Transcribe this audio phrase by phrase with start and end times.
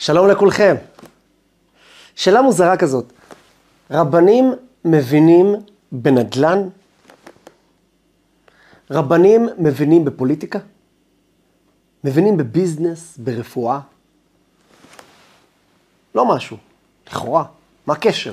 [0.00, 0.76] שלום לכולכם.
[2.14, 3.12] שאלה מוזרה כזאת,
[3.90, 5.54] רבנים מבינים
[5.92, 6.68] בנדל"ן?
[8.90, 10.58] רבנים מבינים בפוליטיקה?
[12.04, 13.80] מבינים בביזנס, ברפואה?
[16.14, 16.56] לא משהו,
[17.06, 17.44] לכאורה,
[17.86, 18.32] מה הקשר?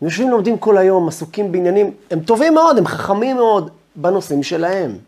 [0.00, 4.98] הם יושבים לומדים כל היום, עסוקים בעניינים, הם טובים מאוד, הם חכמים מאוד בנושאים שלהם.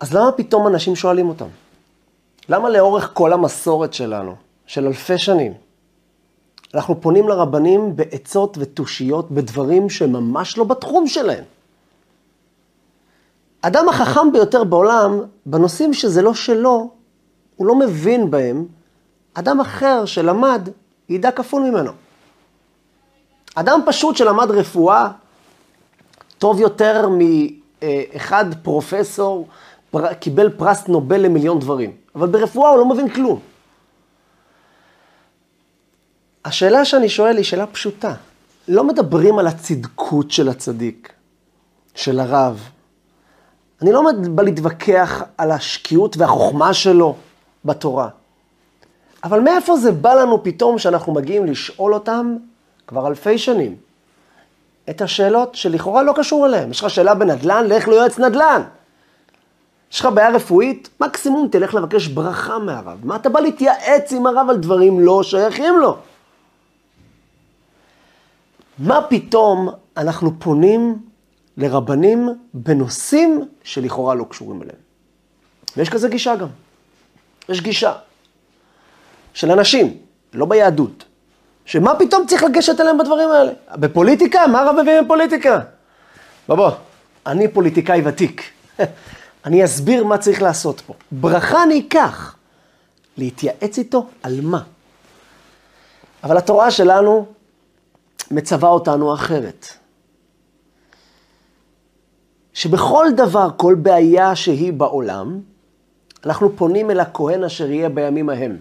[0.00, 1.48] אז למה פתאום אנשים שואלים אותם?
[2.48, 4.34] למה לאורך כל המסורת שלנו,
[4.66, 5.52] של אלפי שנים,
[6.74, 11.44] אנחנו פונים לרבנים בעצות ותושיות בדברים שהם ממש לא בתחום שלהם?
[13.62, 16.90] אדם החכם ביותר בעולם, בנושאים שזה לא שלו,
[17.56, 18.66] הוא לא מבין בהם,
[19.34, 20.68] אדם אחר שלמד,
[21.08, 21.92] ידע כפול ממנו.
[23.54, 25.08] אדם פשוט שלמד רפואה,
[26.38, 29.46] טוב יותר מאחד פרופסור,
[29.92, 30.14] פר...
[30.14, 33.40] קיבל פרס נובל למיליון דברים, אבל ברפואה הוא לא מבין כלום.
[36.44, 38.14] השאלה שאני שואל היא שאלה פשוטה.
[38.68, 41.12] לא מדברים על הצדקות של הצדיק,
[41.94, 42.68] של הרב.
[43.82, 47.16] אני לא בא להתווכח על השקיעות והחוכמה שלו
[47.64, 48.08] בתורה.
[49.24, 52.36] אבל מאיפה זה בא לנו פתאום שאנחנו מגיעים לשאול אותם
[52.86, 53.76] כבר אלפי שנים
[54.90, 56.70] את השאלות שלכאורה לא קשור אליהן.
[56.70, 58.62] יש לך שאלה בנדל"ן, לך ליועץ נדל"ן.
[59.92, 62.98] יש לך בעיה רפואית, מקסימום תלך לבקש ברכה מהרב.
[63.04, 65.98] מה אתה בא להתייעץ עם הרב על דברים לא שייכים לו?
[68.78, 70.98] מה פתאום אנחנו פונים
[71.56, 74.78] לרבנים בנושאים שלכאורה לא קשורים אליהם?
[75.76, 76.48] ויש כזה גישה גם.
[77.48, 77.92] יש גישה
[79.34, 79.96] של אנשים,
[80.34, 81.04] לא ביהדות,
[81.64, 83.52] שמה פתאום צריך לגשת אליהם בדברים האלה?
[83.76, 84.46] בפוליטיקה?
[84.46, 85.60] מה הרב מביא בפוליטיקה?
[86.48, 86.70] בוא בוא,
[87.26, 88.42] אני פוליטיקאי ותיק.
[89.44, 90.94] אני אסביר מה צריך לעשות פה.
[91.12, 92.36] ברכה אני אקח.
[93.16, 94.62] להתייעץ איתו על מה?
[96.24, 97.26] אבל התורה שלנו
[98.30, 99.66] מצווה אותנו אחרת.
[102.52, 105.40] שבכל דבר, כל בעיה שהיא בעולם,
[106.26, 108.58] אנחנו פונים אל הכהן אשר יהיה בימים ההם.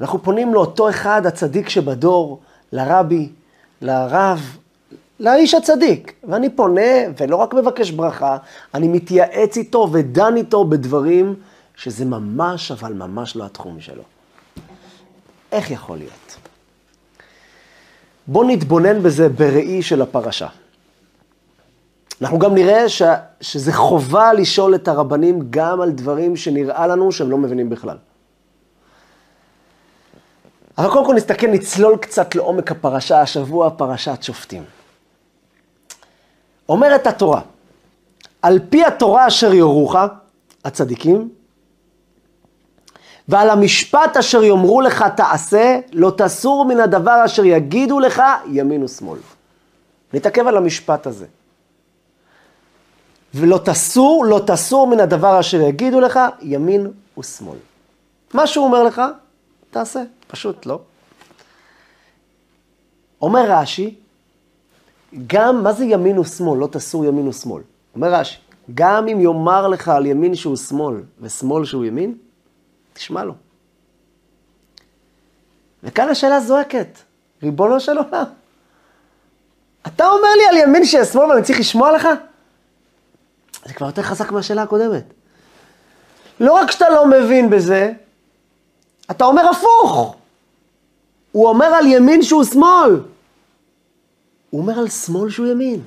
[0.00, 2.40] אנחנו פונים לאותו אחד, הצדיק שבדור,
[2.72, 3.28] לרבי,
[3.80, 4.56] לרב,
[5.22, 6.12] לאיש הצדיק.
[6.28, 6.90] ואני פונה,
[7.20, 8.36] ולא רק מבקש ברכה,
[8.74, 11.34] אני מתייעץ איתו ודן איתו בדברים
[11.76, 14.02] שזה ממש, אבל ממש לא התחום שלו.
[15.52, 16.36] איך יכול להיות?
[18.26, 20.48] בואו נתבונן בזה בראי של הפרשה.
[22.22, 23.02] אנחנו גם נראה ש...
[23.40, 27.96] שזה חובה לשאול את הרבנים גם על דברים שנראה לנו שהם לא מבינים בכלל.
[30.78, 34.62] אבל קודם כל נסתכל, נצלול קצת לעומק הפרשה, השבוע פרשת שופטים.
[36.72, 37.40] אומרת התורה,
[38.42, 39.96] על פי התורה אשר יורוך,
[40.64, 41.28] הצדיקים,
[43.28, 49.18] ועל המשפט אשר יאמרו לך תעשה, לא תסור מן הדבר אשר יגידו לך ימין ושמאל.
[50.12, 51.26] נתעכב על המשפט הזה.
[53.34, 57.58] ולא תסור, לא תסור מן הדבר אשר יגידו לך ימין ושמאל.
[58.34, 59.02] מה שהוא אומר לך,
[59.70, 60.80] תעשה, פשוט לא.
[63.22, 63.94] אומר רש"י,
[65.26, 66.58] גם, מה זה ימין ושמאל?
[66.58, 67.62] לא תסור ימין ושמאל.
[67.94, 68.38] אומר רש"י,
[68.74, 72.14] גם אם יאמר לך על ימין שהוא שמאל ושמאל שהוא ימין,
[72.92, 73.34] תשמע לו.
[75.82, 76.98] וכאן השאלה זועקת,
[77.42, 78.24] ריבונו של עולם,
[79.86, 82.08] אתה אומר לי על ימין שיש שמאל ואני צריך לשמוע לך?
[83.64, 85.04] זה כבר יותר חזק מהשאלה הקודמת.
[86.40, 87.92] לא רק שאתה לא מבין בזה,
[89.10, 90.16] אתה אומר הפוך.
[91.32, 93.00] הוא אומר על ימין שהוא שמאל.
[94.52, 95.80] הוא אומר על שמאל שהוא ימין.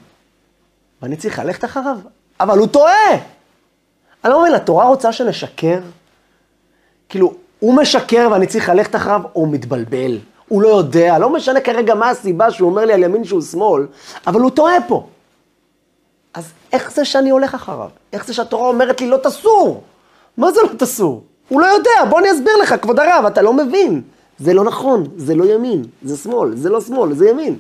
[1.02, 1.98] ואני צריך ללכת אחריו.
[2.40, 3.12] אבל הוא טועה.
[4.24, 5.80] אני לא מבין, התורה רוצה שנשקר?
[7.10, 10.18] כאילו, הוא משקר ואני צריך ללכת אחריו, הוא מתבלבל.
[10.48, 13.88] הוא לא יודע, לא משנה כרגע מה הסיבה שהוא אומר לי על ימין שהוא שמאל,
[14.28, 15.08] אבל הוא טועה פה.
[16.34, 17.90] אז איך זה שאני הולך אחריו?
[18.14, 19.84] איך זה שהתורה אומרת לי לא תסור?
[20.38, 21.24] מה זה לא תסור?
[21.50, 24.02] הוא לא יודע, בוא אני אסביר לך, כבוד הרב, אתה לא מבין.
[24.40, 27.58] זה לא נכון, זה לא ימין, זה שמאל, זה לא שמאל, זה ימין.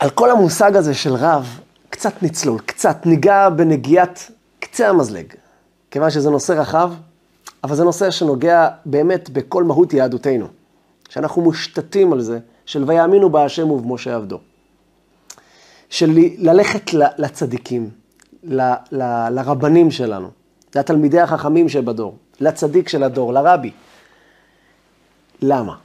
[0.00, 1.60] על כל המושג הזה של רב,
[1.90, 4.30] קצת נצלול, קצת ניגע בנגיעת
[4.60, 5.26] קצה המזלג.
[5.90, 6.92] כיוון שזה נושא רחב,
[7.64, 10.46] אבל זה נושא שנוגע באמת בכל מהות יהדותנו.
[11.08, 14.38] שאנחנו מושתתים על זה, של ויאמינו בהשם ובמשה עבדו.
[15.90, 17.90] של ללכת לצדיקים,
[18.44, 18.60] ל,
[18.92, 20.30] ל, לרבנים שלנו,
[20.74, 23.70] לתלמידי החכמים שבדור, לצדיק של הדור, לרבי.
[25.42, 25.76] למה?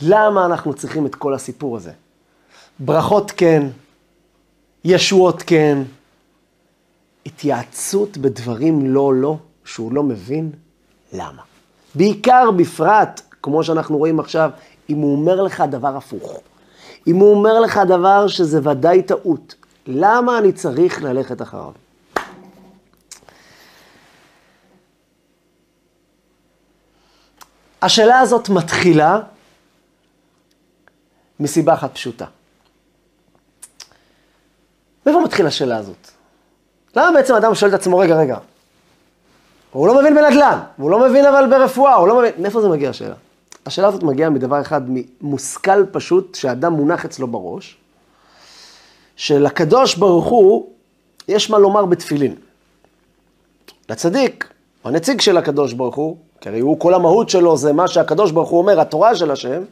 [0.00, 1.92] למה אנחנו צריכים את כל הסיפור הזה?
[2.78, 3.66] ברכות כן,
[4.84, 5.78] ישועות כן,
[7.26, 10.50] התייעצות בדברים לא לא, שהוא לא מבין
[11.12, 11.42] למה.
[11.94, 14.50] בעיקר בפרט, כמו שאנחנו רואים עכשיו,
[14.90, 16.40] אם הוא אומר לך דבר הפוך.
[17.06, 19.54] אם הוא אומר לך דבר שזה ודאי טעות,
[19.86, 21.72] למה אני צריך ללכת אחריו?
[27.82, 29.18] השאלה הזאת מתחילה
[31.40, 32.26] מסיבה אחת פשוטה.
[35.36, 36.10] מאיפה מתחילה השאלה הזאת?
[36.96, 38.38] למה בעצם אדם שואל את עצמו, רגע, רגע,
[39.72, 42.90] הוא לא מבין בנדל"ן, והוא לא מבין אבל ברפואה, הוא לא מבין, מאיפה זה מגיע
[42.90, 43.14] השאלה?
[43.66, 44.80] השאלה הזאת מגיעה מדבר אחד
[45.20, 47.76] מושכל פשוט, שאדם מונח אצלו בראש,
[49.16, 50.70] שלקדוש ברוך הוא
[51.28, 52.34] יש מה לומר בתפילין.
[53.88, 54.52] לצדיק,
[54.84, 58.50] הנציג של הקדוש ברוך הוא, כי הרי הוא, כל המהות שלו זה מה שהקדוש ברוך
[58.50, 59.62] הוא אומר, התורה של השם,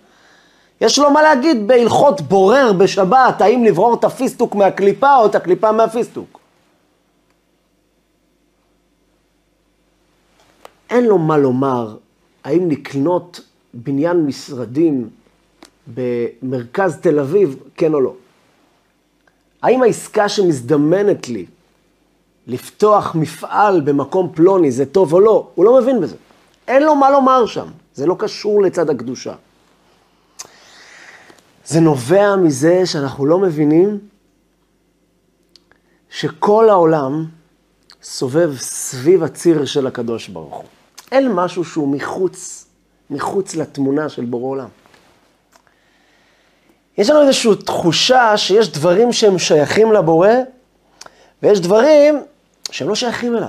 [0.81, 5.73] יש לו מה להגיד בהלכות בורר בשבת, האם לברור את הפיסטוק מהקליפה או את הקליפה
[5.73, 6.39] מהפיסטוק.
[10.91, 11.97] אין לו מה לומר
[12.45, 13.41] האם לקנות
[13.75, 15.09] בניין משרדים
[15.87, 18.15] במרכז תל אביב, כן או לא.
[19.63, 21.47] האם העסקה שמזדמנת לי
[22.47, 26.17] לפתוח מפעל במקום פלוני זה טוב או לא, הוא לא מבין בזה.
[26.69, 29.35] אין לו מה לומר שם, זה לא קשור לצד הקדושה.
[31.67, 33.99] זה נובע מזה שאנחנו לא מבינים
[36.11, 37.27] שכל העולם
[38.03, 40.65] סובב סביב הציר של הקדוש ברוך הוא.
[41.13, 42.67] אין משהו שהוא מחוץ,
[43.11, 44.69] מחוץ לתמונה של בורא עולם.
[46.99, 50.29] יש לנו איזושהי תחושה שיש דברים שהם שייכים לבורא,
[51.43, 52.23] ויש דברים
[52.71, 53.49] שהם לא שייכים אליו.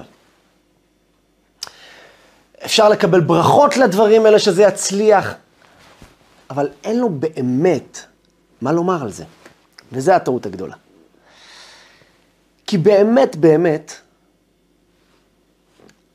[2.66, 5.34] אפשר לקבל ברכות לדברים האלה שזה יצליח,
[6.50, 8.00] אבל אין לו באמת
[8.62, 9.24] מה לומר על זה.
[9.92, 10.76] וזו הטעות הגדולה.
[12.68, 13.94] כי באמת, באמת,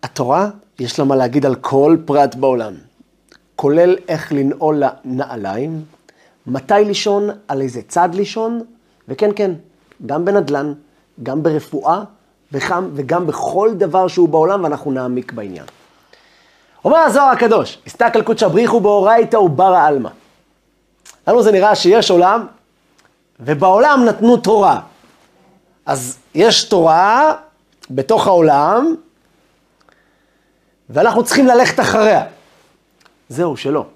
[0.02, 2.74] התורה, יש לה מה להגיד על כל פרט בעולם,
[3.56, 5.84] כולל איך לנעול לנעליים,
[6.46, 8.60] מתי לישון, על איזה צד לישון,
[9.08, 9.50] וכן, כן,
[10.06, 10.72] גם בנדל"ן,
[11.22, 12.02] גם ברפואה,
[12.52, 15.66] וגם, וגם בכל דבר שהוא בעולם, ואנחנו נעמיק בעניין.
[16.84, 20.10] אומר הזוהר הקדוש, הסתכל קודשא בריחו באורייתא וברא עלמא.
[21.30, 22.46] לנו זה נראה שיש עולם,
[23.40, 24.80] ובעולם נתנו תורה.
[25.86, 27.34] אז יש תורה
[27.90, 28.94] בתוך העולם,
[30.90, 32.24] ואנחנו צריכים ללכת אחריה.
[33.28, 33.86] זהו, שלא.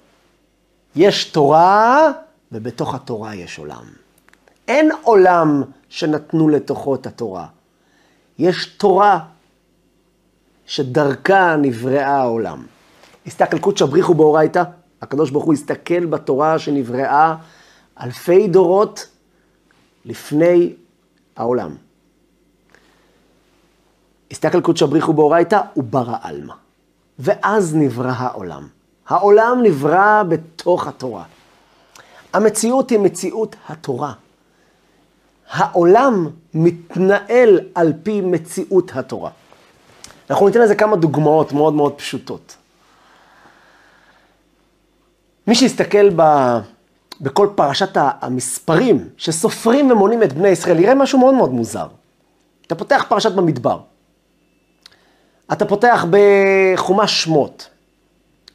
[0.96, 2.10] יש תורה,
[2.52, 3.84] ובתוך התורה יש עולם.
[4.68, 7.46] אין עולם שנתנו לתוכו את התורה.
[8.38, 9.18] יש תורה
[10.66, 12.66] שדרכה נבראה העולם.
[13.26, 14.62] הסתכל קודשא בריחו באורייתא,
[15.04, 17.34] הקדוש ברוך הוא הסתכל בתורה שנבראה
[18.00, 19.08] אלפי דורות
[20.04, 20.72] לפני
[21.36, 21.74] העולם.
[24.30, 26.54] הסתכל קודשא בריחו באורייתא, הוא ברא עלמא.
[27.18, 28.68] ואז נברא העולם.
[29.08, 31.24] העולם נברא בתוך התורה.
[32.32, 34.12] המציאות היא מציאות התורה.
[35.50, 39.30] העולם מתנהל על פי מציאות התורה.
[40.30, 42.56] אנחנו ניתן לזה כמה דוגמאות מאוד מאוד פשוטות.
[45.46, 46.22] מי שיסתכל ב,
[47.20, 51.86] בכל פרשת המספרים שסופרים ומונים את בני ישראל, יראה משהו מאוד מאוד מוזר.
[52.66, 53.80] אתה פותח פרשת במדבר,
[55.52, 57.68] אתה פותח בחומש שמות,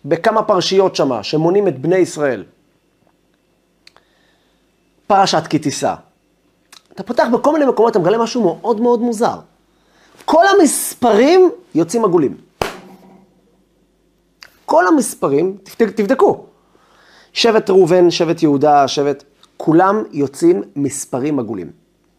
[0.06, 2.43] בכמה פרשיות שמה, שמונים את בני ישראל.
[5.08, 5.96] פרשת כי תישא.
[6.91, 9.39] אתה פותח בכל מיני מקומות, אתה מגלה משהו מאוד מאוד מוזר.
[10.25, 12.38] כל המספרים יוצאים עגולים.
[14.65, 15.58] כל המספרים,
[15.96, 16.46] תבדקו.
[17.33, 19.24] שבט ראובן, שבט יהודה, שבט,
[19.57, 21.71] כולם יוצאים מספרים עגולים.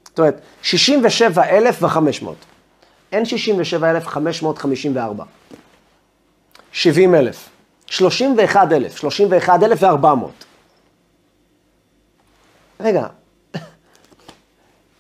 [0.05, 2.37] זאת אומרת, 67,500.
[3.13, 5.25] אין 67,554.
[6.73, 7.49] 70,000.
[7.87, 8.97] 31,000.
[8.97, 10.31] 31,400.
[12.81, 13.07] רגע,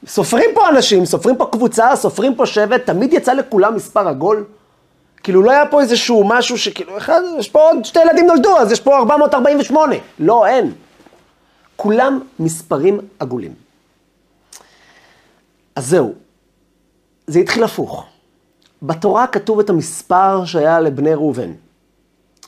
[0.06, 4.44] סופרים פה אנשים, סופרים פה קבוצה, סופרים פה שבט, תמיד יצא לכולם מספר עגול.
[5.22, 8.72] כאילו לא היה פה איזשהו משהו שכאילו, אחד, יש פה עוד שתי ילדים נולדו, אז
[8.72, 9.96] יש פה 448.
[10.18, 10.72] לא, אין.
[11.76, 13.54] כולם מספרים עגולים.
[15.76, 16.14] אז זהו,
[17.26, 18.06] זה התחיל הפוך.
[18.82, 21.52] בתורה כתוב את המספר שהיה לבני ראובן.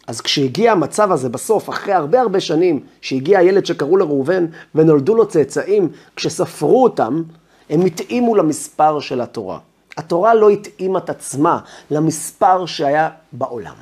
[0.07, 5.15] אז כשהגיע המצב הזה בסוף, אחרי הרבה הרבה שנים, שהגיע הילד שקראו לו ראובן ונולדו
[5.15, 7.23] לו צאצאים, כשספרו אותם,
[7.71, 9.59] הם התאימו למספר של התורה.
[9.97, 11.59] התורה לא התאימה את עצמה
[11.91, 13.75] למספר שהיה בעולם.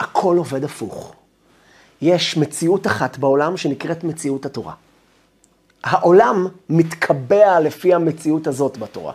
[0.00, 1.14] הכל עובד הפוך.
[2.02, 4.72] יש מציאות אחת בעולם שנקראת מציאות התורה.
[5.84, 9.12] העולם מתקבע לפי המציאות הזאת בתורה.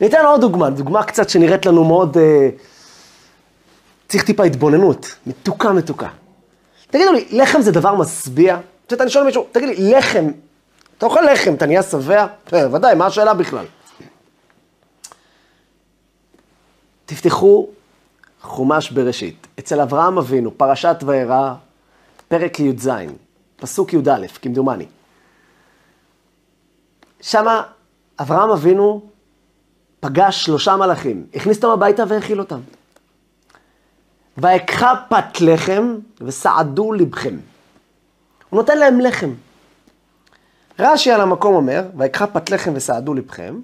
[0.00, 2.16] ניתן עוד דוגמה, דוגמה קצת שנראית לנו מאוד...
[2.16, 2.48] אה,
[4.08, 6.08] צריך טיפה התבוננות, מתוקה מתוקה.
[6.90, 8.58] תגידו לי, לחם זה דבר משביע?
[8.86, 10.30] את יודעת, אני שואל מישהו, תגיד לי, לחם,
[10.98, 12.26] אתה אוכל לחם, אתה נהיה שבע?
[12.46, 13.64] כן, ודאי, מה השאלה בכלל?
[17.10, 17.68] תפתחו
[18.40, 19.46] חומש בראשית.
[19.58, 21.54] אצל אברהם אבינו, פרשת וירא,
[22.28, 22.90] פרק י"ז,
[23.56, 24.86] פסוק י"א, כמדומני.
[27.20, 27.62] שמה
[28.20, 29.02] אברהם אבינו
[30.00, 32.60] פגש שלושה מלאכים, הכניס אותם הביתה והאכיל אותם.
[34.36, 37.36] ואקחה פת לחם וסעדו לבכם.
[38.50, 39.30] הוא נותן להם לחם.
[40.78, 43.60] רש"י על המקום אומר, ויקחה פת לחם וסעדו לבכם.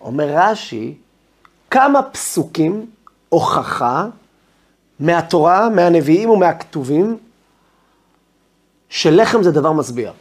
[0.00, 0.98] אומר רש"י,
[1.74, 2.86] כמה פסוקים
[3.28, 4.06] הוכחה
[5.00, 7.18] מהתורה, מהנביאים ומהכתובים,
[8.88, 10.12] שלחם זה דבר משביע.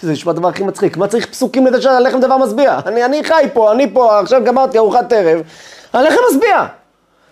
[0.00, 0.96] זה נשמע הדבר הכי מצחיק.
[0.96, 2.78] מה צריך פסוקים לזה שהלחם דבר משביע?
[2.86, 5.40] אני, אני חי פה, אני פה, עכשיו גמרתי ארוחת ערב,
[5.92, 6.66] הלחם משביע.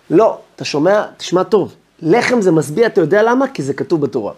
[0.09, 1.05] לא, אתה שומע?
[1.17, 1.75] תשמע טוב.
[2.01, 3.47] לחם זה משביע, אתה יודע למה?
[3.47, 4.33] כי זה כתוב בתורה.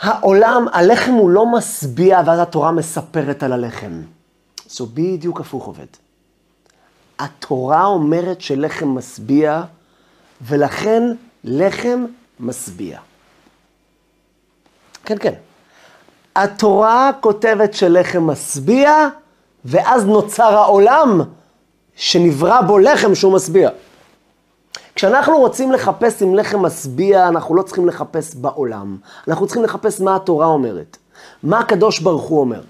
[0.00, 4.02] העולם, הלחם הוא לא משביע, ואז התורה מספרת על הלחם.
[4.72, 5.86] זה בדיוק הפוך עובד.
[7.18, 9.62] התורה אומרת שלחם משביע,
[10.42, 11.02] ולכן
[11.44, 12.04] לחם
[12.40, 12.98] משביע.
[15.04, 15.34] כן, כן.
[16.36, 19.08] התורה כותבת שלחם משביע,
[19.64, 21.20] ואז נוצר העולם
[21.96, 23.70] שנברא בו לחם שהוא משביע.
[24.94, 28.96] כשאנחנו רוצים לחפש אם לחם משביע, אנחנו לא צריכים לחפש בעולם.
[29.28, 30.96] אנחנו צריכים לחפש מה התורה אומרת.
[31.42, 32.60] מה הקדוש ברוך הוא אומר.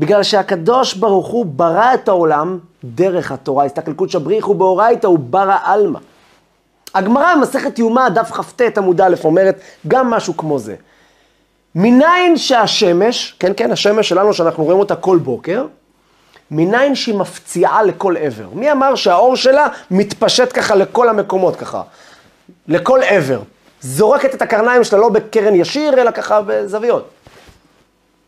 [0.00, 3.64] בגלל שהקדוש ברוך הוא ברא את העולם דרך התורה.
[3.64, 5.98] הסתכלות שבריחו באורייתא הוא ברא עלמא.
[6.94, 10.74] הגמרא במסכת יומא, דף כ"ט עמוד א', אומרת גם משהו כמו זה.
[11.74, 15.66] מניין שהשמש, כן כן, השמש שלנו שאנחנו רואים אותה כל בוקר,
[16.50, 18.48] מניין שהיא מפציעה לכל עבר.
[18.52, 21.82] מי אמר שהאור שלה מתפשט ככה לכל המקומות ככה?
[22.68, 23.40] לכל עבר.
[23.80, 27.08] זורקת את הקרניים שלה לא בקרן ישיר, אלא ככה בזוויות.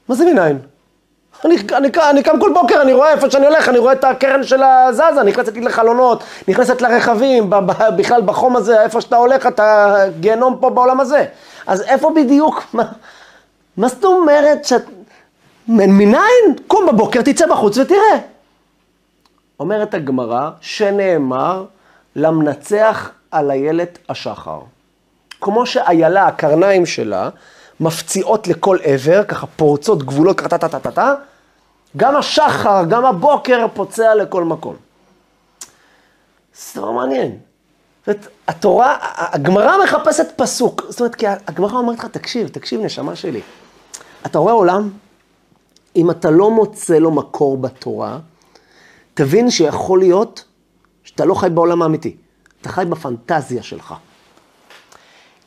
[0.08, 0.58] מה זה מניין?
[1.44, 4.44] אני, אני, אני קם כל בוקר, אני רואה איפה שאני הולך, אני רואה את הקרן
[4.44, 7.50] של הזזה, נכנסת לי לחלונות, נכנסת לרכבים,
[7.96, 11.24] בכלל בחום הזה, איפה שאתה הולך, אתה גיהנום פה בעולם הזה.
[11.66, 12.84] אז איפה בדיוק, מה,
[13.76, 14.84] מה זאת אומרת שאת...
[15.68, 16.56] מניין?
[16.66, 18.18] קום בבוקר, תצא בחוץ ותראה.
[19.60, 21.64] אומרת הגמרא, שנאמר,
[22.16, 24.60] למנצח על איילת השחר.
[25.40, 27.28] כמו שאיילה, הקרניים שלה,
[27.80, 31.14] מפציעות לכל עבר, ככה פורצות גבולות, ככה טה-טה-טה-טה,
[31.96, 34.76] גם השחר, גם הבוקר פוצע לכל מקום.
[36.54, 37.38] זה דבר מעניין.
[38.06, 40.82] זאת אומרת, התורה, הגמרא מחפשת פסוק.
[40.88, 43.40] זאת אומרת, כי הגמרא אומרת לך, תקשיב, תקשיב, נשמה שלי.
[44.26, 44.90] אתה רואה עולם,
[45.96, 48.18] אם אתה לא מוצא לו מקור בתורה,
[49.14, 50.44] תבין שיכול להיות
[51.04, 52.16] שאתה לא חי בעולם האמיתי,
[52.60, 53.94] אתה חי בפנטזיה שלך.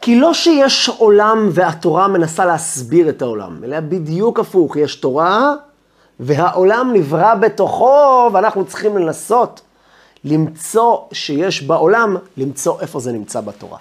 [0.01, 5.53] כי לא שיש עולם והתורה מנסה להסביר את העולם, אלא בדיוק הפוך, יש תורה
[6.19, 9.61] והעולם נברא בתוכו, ואנחנו צריכים לנסות
[10.23, 13.77] למצוא שיש בעולם, למצוא איפה זה נמצא בתורה.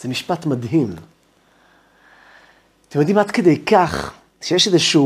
[0.00, 0.90] זה משפט מדהים.
[2.88, 5.02] אתם יודעים, עד כדי כך, שיש איזושהי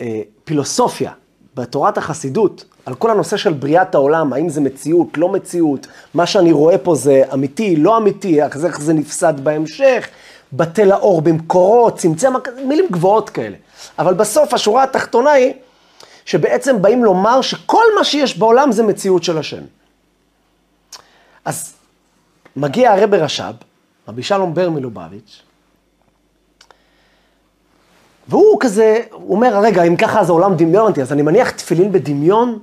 [0.00, 1.12] אה, פילוסופיה
[1.54, 6.52] בתורת החסידות, על כל הנושא של בריאת העולם, האם זה מציאות, לא מציאות, מה שאני
[6.52, 10.08] רואה פה זה אמיתי, לא אמיתי, איך זה נפסד בהמשך,
[10.52, 12.32] בטל האור במקורות, צמצם,
[12.64, 13.56] מילים גבוהות כאלה.
[13.98, 15.52] אבל בסוף השורה התחתונה היא
[16.24, 19.62] שבעצם באים לומר שכל מה שיש בעולם זה מציאות של השם.
[21.44, 21.74] אז
[22.56, 23.54] מגיע הרב רש"ב,
[24.08, 25.42] רבי שלום בר מלובביץ',
[28.28, 32.58] והוא כזה, הוא אומר, רגע, אם ככה אז העולם דמיונתי, אז אני מניח תפילין בדמיון?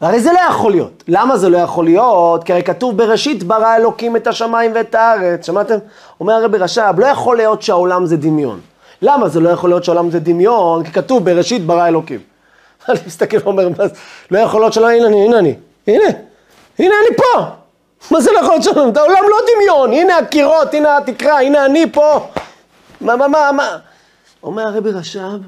[0.00, 1.04] הרי זה לא יכול להיות.
[1.08, 2.44] למה זה לא יכול להיות?
[2.44, 5.46] כי הרי כתוב בראשית ברא אלוקים את השמיים ואת הארץ.
[5.46, 5.78] שמעתם?
[6.20, 8.60] אומר הרבי רש"ב, לא יכול להיות שהעולם זה דמיון.
[9.02, 10.84] למה זה לא יכול להיות שהעולם זה דמיון?
[10.84, 12.20] כי כתוב בראשית ברא אלוקים.
[12.88, 13.68] אני מסתכל ואומר,
[14.30, 15.54] לא יכול להיות שלא, הנה אני, הנה אני,
[15.86, 16.04] הנה,
[16.78, 17.44] הנה אני פה.
[18.10, 18.92] מה זה לא יכול להיות שהעולם?
[18.96, 22.26] העולם לא דמיון, הנה הקירות, הנה התקרה, הנה אני פה.
[23.00, 23.78] מה, מה, מה, מה?
[24.42, 25.40] אומר הרבי רש"ב,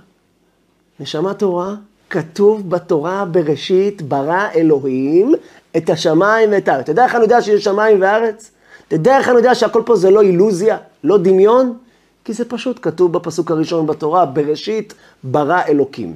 [1.00, 1.74] נשמה תורה,
[2.12, 5.34] כתוב בתורה בראשית ברא אלוהים
[5.76, 6.82] את השמיים ואת הארץ.
[6.82, 8.50] אתה יודע איך אני יודע שיש שמיים וארץ?
[8.88, 11.78] אתה יודע איך אני יודע שהכל פה זה לא אילוזיה, לא דמיון?
[12.24, 16.14] כי זה פשוט כתוב בפסוק הראשון בתורה, בראשית ברא אלוקים.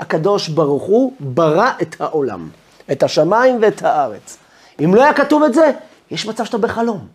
[0.00, 2.48] הקדוש ברוך הוא ברא את העולם,
[2.92, 4.36] את השמיים ואת הארץ.
[4.84, 5.70] אם לא היה כתוב את זה,
[6.10, 7.06] יש מצב שאתה בחלום.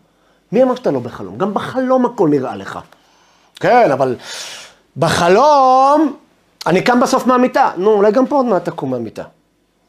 [0.52, 1.38] מי אמר שאתה לא בחלום?
[1.38, 2.78] גם בחלום הכל נראה לך.
[3.60, 4.16] כן, אבל
[4.96, 6.16] בחלום
[6.66, 7.70] אני קם בסוף מהמיטה.
[7.76, 9.22] נו, אולי גם פה עוד מעט תקום מהמיטה.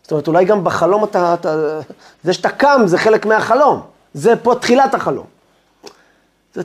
[0.01, 1.79] זאת אומרת, אולי גם בחלום אתה, אתה...
[2.23, 3.81] זה שאתה קם זה חלק מהחלום.
[4.13, 5.25] זה פה תחילת החלום.
[6.53, 6.61] זה,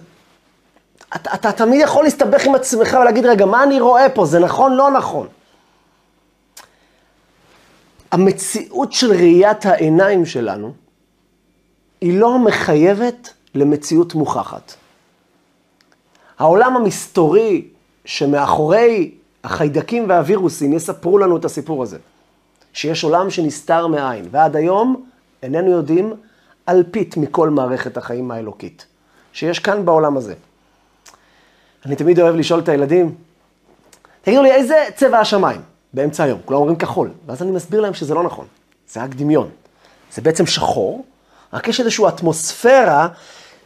[1.16, 4.26] אתה, אתה תמיד יכול להסתבך עם עצמך ולהגיד, רגע, מה אני רואה פה?
[4.26, 5.26] זה נכון, לא נכון.
[8.10, 10.72] המציאות של ראיית העיניים שלנו
[12.00, 14.74] היא לא מחייבת למציאות מוכחת.
[16.38, 17.68] העולם המסתורי
[18.04, 19.14] שמאחורי
[19.44, 21.98] החיידקים והווירוסים יספרו לנו את הסיפור הזה.
[22.72, 25.06] שיש עולם שנסתר מעין, ועד היום
[25.42, 26.14] איננו יודעים
[26.68, 28.86] אלפית מכל מערכת החיים האלוקית,
[29.32, 30.34] שיש כאן בעולם הזה.
[31.86, 33.14] אני תמיד אוהב לשאול את הילדים,
[34.22, 35.60] תגידו לי, איזה צבע השמיים
[35.92, 36.40] באמצע היום?
[36.44, 38.46] כולם אומרים כחול, ואז אני מסביר להם שזה לא נכון,
[38.88, 39.48] זה רק דמיון.
[40.12, 41.04] זה בעצם שחור,
[41.52, 43.08] רק יש איזושהי אטמוספירה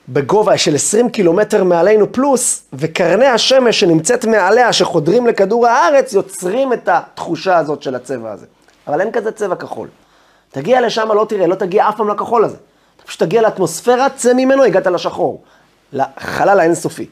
[0.08, 6.88] בגובה של 20 קילומטר מעלינו פלוס, וקרני השמש שנמצאת מעליה, שחודרים לכדור הארץ, יוצרים את
[6.88, 8.46] התחושה הזאת של הצבע הזה.
[8.86, 9.88] אבל אין כזה צבע כחול.
[10.50, 12.56] תגיע לשם, לא תראה, לא תגיע אף פעם לכחול הזה.
[12.96, 15.42] אתה פשוט תגיע לאטמוספירה, צא ממנו, הגעת לשחור.
[15.92, 17.06] לחלל האינסופי.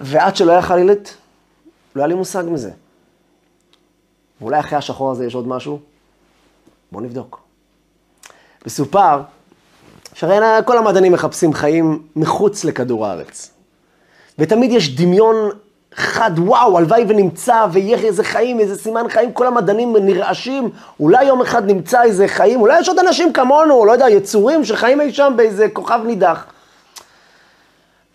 [0.00, 1.16] ועד שלא היה חלילית,
[1.96, 2.70] לא היה לי מושג מזה.
[4.40, 5.80] ואולי אחרי השחור הזה יש עוד משהו?
[6.92, 7.40] בואו נבדוק.
[8.66, 9.20] מסופר
[10.14, 13.50] שהרי כל המדענים מחפשים חיים מחוץ לכדור הארץ.
[14.38, 15.36] ותמיד יש דמיון
[15.94, 21.40] חד, וואו, הלוואי ונמצא, ויהיה איזה חיים, איזה סימן חיים, כל המדענים נרעשים, אולי יום
[21.40, 25.32] אחד נמצא איזה חיים, אולי יש עוד אנשים כמונו, לא יודע, יצורים שחיים אי שם
[25.36, 26.46] באיזה כוכב נידח.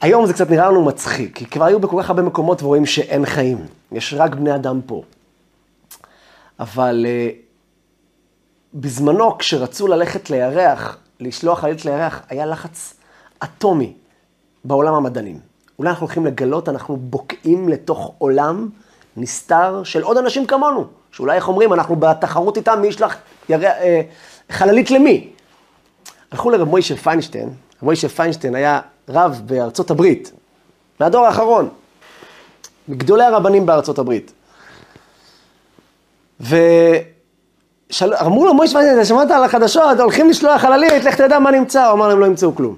[0.02, 3.26] היום זה קצת נראה לנו מצחיק, כי כבר היו בכל כך הרבה מקומות ורואים שאין
[3.26, 3.58] חיים,
[3.92, 5.04] יש רק בני אדם פה.
[6.60, 7.36] אבל uh,
[8.74, 12.94] בזמנו, כשרצו ללכת לירח, לשלוח חללית לירח, היה לחץ
[13.44, 13.94] אטומי
[14.64, 15.40] בעולם המדענים.
[15.80, 18.70] אולי אנחנו הולכים לגלות, אנחנו בוקעים לתוך עולם
[19.18, 23.16] נסתר של עוד אנשים כמונו, שאולי, איך אומרים, אנחנו בתחרות איתם, מי ישלח
[23.50, 23.64] יר...
[23.64, 24.02] אה,
[24.50, 25.30] חללית למי?
[26.32, 30.32] הלכו לרב מוישה פיינשטיין, רב מוישה פיינשטיין היה רב בארצות הברית,
[31.00, 31.70] מהדור האחרון,
[32.88, 34.34] מגדולי הרבנים בארצות הברית.
[38.02, 41.94] ואמרו לו, מוישה פיינשטיין, שמעת על החדשות, הולכים לשלוח חללית, לך תדע מה נמצא, הוא
[41.94, 42.76] אמר להם, לא ימצאו כלום.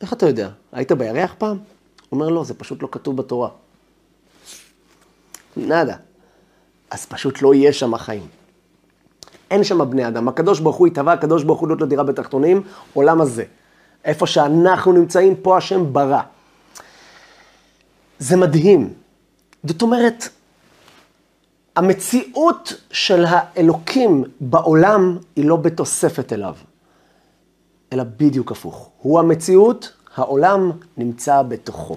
[0.00, 0.48] איך אתה יודע?
[0.72, 1.56] היית בירח פעם?
[1.56, 1.58] הוא
[2.12, 3.48] אומר, לא, זה פשוט לא כתוב בתורה.
[5.56, 5.96] נאדה.
[6.90, 8.26] אז פשוט לא יהיה שם חיים.
[9.50, 10.28] אין שם בני אדם.
[10.28, 12.62] הקדוש ברוך הוא התהווה, הקדוש ברוך הוא לא דירה בתחתונים,
[12.94, 13.44] עולם הזה.
[14.04, 16.20] איפה שאנחנו נמצאים, פה השם ברא.
[18.18, 18.92] זה מדהים.
[19.64, 20.28] זאת אומרת,
[21.76, 26.54] המציאות של האלוקים בעולם היא לא בתוספת אליו,
[27.92, 28.90] אלא בדיוק הפוך.
[28.98, 31.96] הוא המציאות, העולם נמצא בתוכו.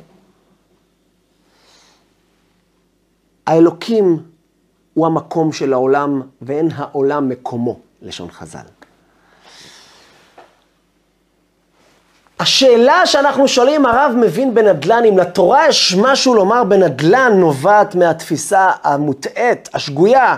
[3.48, 4.24] האלוקים
[4.94, 8.79] הוא המקום של העולם, ואין העולם מקומו, לשון חז"ל.
[12.40, 19.70] השאלה שאנחנו שואלים, הרב מבין בנדל"ן, אם לתורה יש משהו לומר בנדל"ן, נובעת מהתפיסה המוטעית,
[19.74, 20.36] השגויה,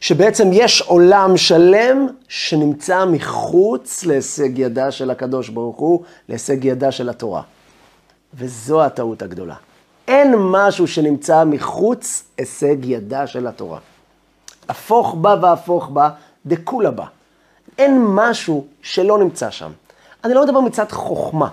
[0.00, 7.08] שבעצם יש עולם שלם שנמצא מחוץ להישג ידה של הקדוש ברוך הוא, להישג ידה של
[7.08, 7.42] התורה.
[8.34, 9.54] וזו הטעות הגדולה.
[10.08, 13.78] אין משהו שנמצא מחוץ הישג ידה של התורה.
[14.68, 16.10] הפוך בה והפוך בה,
[16.46, 17.04] דכולה בה.
[17.78, 19.70] אין משהו שלא נמצא שם.
[20.24, 21.48] אני לא מדבר מצד חוכמה.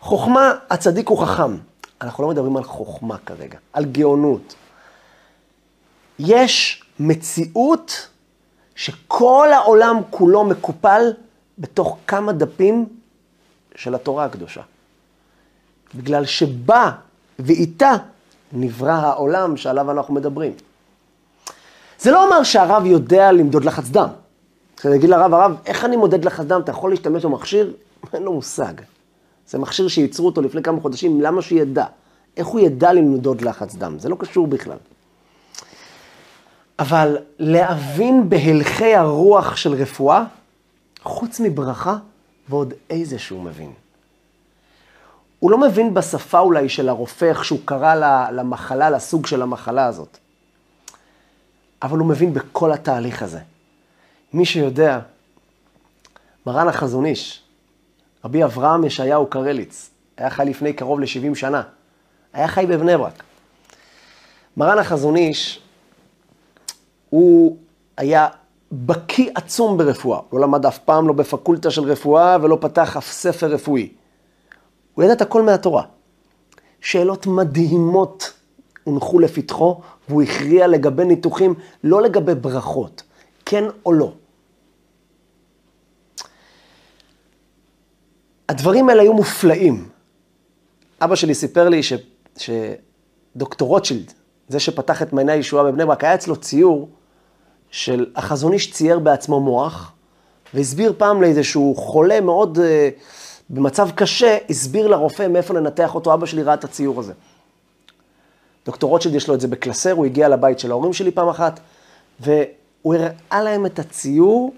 [0.00, 1.56] חוכמה, הצדיק הוא חכם.
[2.00, 4.54] אנחנו לא מדברים על חוכמה כרגע, על גאונות.
[6.18, 8.08] יש מציאות
[8.74, 11.02] שכל העולם כולו מקופל
[11.58, 12.86] בתוך כמה דפים
[13.74, 14.60] של התורה הקדושה.
[15.94, 16.90] בגלל שבה
[17.38, 17.92] ואיתה
[18.52, 20.52] נברא העולם שעליו אנחנו מדברים.
[21.98, 24.08] זה לא אומר שהרב יודע למדוד לחץ דם.
[24.84, 26.60] אני אגיד לרב, הרב, איך אני מודד לחץ דם?
[26.60, 27.72] אתה יכול להשתמש במכשיר?
[28.14, 28.74] אין לו מושג.
[29.46, 31.84] זה מכשיר שייצרו אותו לפני כמה חודשים, למה שידע?
[32.36, 33.98] איך הוא ידע למדוד לחץ דם?
[33.98, 34.78] זה לא קשור בכלל.
[36.78, 40.24] אבל להבין בהלכי הרוח של רפואה,
[41.02, 41.96] חוץ מברכה
[42.48, 43.72] ועוד איזה שהוא מבין.
[45.38, 47.94] הוא לא מבין בשפה אולי של הרופא, איך שהוא קרא
[48.30, 50.18] למחלה, לסוג של המחלה הזאת.
[51.82, 53.40] אבל הוא מבין בכל התהליך הזה.
[54.32, 54.98] מי שיודע,
[56.46, 57.42] מרן החזון איש,
[58.24, 61.62] רבי אברהם ישעיהו קרליץ, היה חי לפני קרוב ל-70 שנה.
[62.32, 63.22] היה חי בבני ברק.
[64.56, 65.62] מרן החזון איש,
[67.10, 67.56] הוא
[67.96, 68.28] היה
[68.72, 70.20] בקיא עצום ברפואה.
[70.32, 73.92] לא למד אף פעם לא בפקולטה של רפואה ולא פתח אף ספר רפואי.
[74.94, 75.82] הוא ידע את הכל מהתורה.
[76.80, 78.32] שאלות מדהימות
[78.84, 81.54] הונחו לפתחו, והוא הכריע לגבי ניתוחים,
[81.84, 83.02] לא לגבי ברכות,
[83.46, 84.12] כן או לא.
[88.50, 89.88] הדברים האלה היו מופלאים.
[91.00, 91.92] אבא שלי סיפר לי ש...
[92.36, 94.12] שדוקטור רוטשילד,
[94.48, 96.88] זה שפתח את מעייני הישועה בבני ברק, היה אצלו ציור
[97.70, 99.92] של החזון איש צייר בעצמו מוח,
[100.54, 102.60] והסביר פעם לאיזשהו חולה מאוד uh,
[103.50, 107.12] במצב קשה, הסביר לרופא מאיפה לנתח אותו, אבא שלי ראה את הציור הזה.
[108.66, 111.60] דוקטור רוטשילד יש לו את זה בקלסר, הוא הגיע לבית של ההורים שלי פעם אחת,
[112.20, 114.54] והוא הראה להם את הציור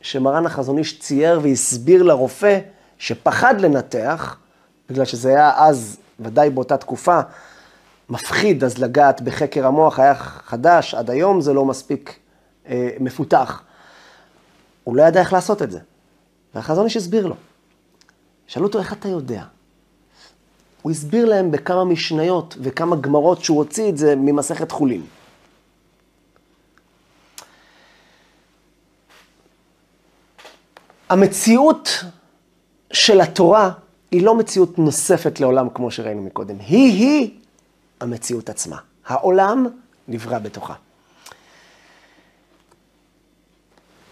[0.00, 2.58] שמרן החזון איש צייר והסביר לרופא
[2.98, 4.36] שפחד לנתח,
[4.90, 7.20] בגלל שזה היה אז, ודאי באותה תקופה,
[8.08, 12.18] מפחיד אז לגעת בחקר המוח, היה חדש, עד היום זה לא מספיק
[12.68, 13.62] אה, מפותח.
[14.84, 15.78] הוא לא ידע איך לעשות את זה.
[16.54, 17.34] והחזון איש הסביר לו.
[18.46, 19.44] שאלו אותו, איך אתה יודע?
[20.82, 25.02] הוא הסביר להם בכמה משניות וכמה גמרות שהוא הוציא את זה ממסכת חולין.
[31.08, 32.04] המציאות
[32.96, 33.70] של התורה
[34.10, 36.56] היא לא מציאות נוספת לעולם כמו שראינו מקודם.
[36.58, 37.30] היא-היא
[38.00, 38.76] המציאות עצמה.
[39.06, 39.66] העולם
[40.08, 40.74] נברא בתוכה.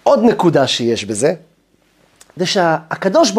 [0.02, 1.34] עוד נקודה שיש בזה,
[2.36, 3.30] זה שהקדוש